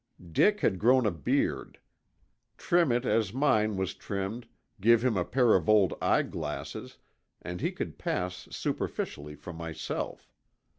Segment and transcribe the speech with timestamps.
[0.31, 1.77] "Dick had grown a beard.
[2.57, 4.47] Trim it as mine was trimmed,
[4.81, 6.97] give him a pair of gold eyeglasses,
[7.39, 10.33] and he could pass superficially for myself.